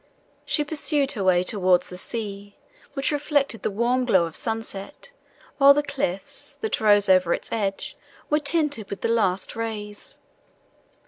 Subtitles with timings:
[0.45, 2.57] She pursued her way towards the sea,
[2.95, 5.11] which reflected the warm glow of sunset,
[5.59, 7.95] while the cliffs, that rose over its edge,
[8.27, 10.17] were tinted with the last rays.